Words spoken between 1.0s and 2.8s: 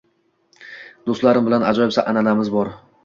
Do'stlarim bilan ajoyib an'anamiz bor